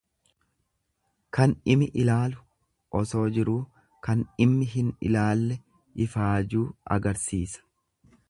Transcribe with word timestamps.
Kan 1.37 1.51
dhimi 1.65 1.87
ilaalu 2.03 2.39
osoo 3.01 3.25
jiruu 3.35 3.59
kan 4.07 4.25
dhimmi 4.31 4.69
hin 4.73 4.89
ilaalle 5.11 5.59
ifaajuu 6.07 6.65
agarsiisa. 6.97 7.65